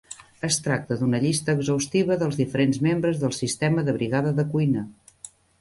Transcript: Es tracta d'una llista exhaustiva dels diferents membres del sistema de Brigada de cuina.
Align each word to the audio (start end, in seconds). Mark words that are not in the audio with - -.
Es 0.47 0.55
tracta 0.67 0.95
d'una 1.01 1.19
llista 1.25 1.55
exhaustiva 1.59 2.17
dels 2.23 2.39
diferents 2.41 2.81
membres 2.89 3.23
del 3.25 3.37
sistema 3.43 3.87
de 3.91 3.97
Brigada 3.99 4.37
de 4.41 4.51
cuina. 4.57 4.87